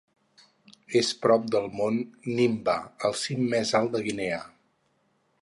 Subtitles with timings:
[1.01, 1.99] És prop del mont
[2.39, 2.75] Nimba,
[3.11, 4.43] el cim més alt de Guinea.